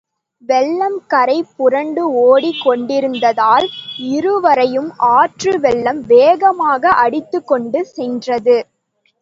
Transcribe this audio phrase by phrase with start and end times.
[0.43, 3.67] வெள்ளம் கரை புரண்டு ஓடிக் கொண்டிருந்ததால்,
[4.09, 8.57] இருவரையும் ஆற்று வெள்ளம் வேகமாக அடித்துக் கொண்டு சென்றது.